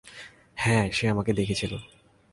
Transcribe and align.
হ্যাঁ, 0.57 0.85
সে 0.91 1.05
আমাকে 1.07 1.33
দেখেছিল। 1.33 1.73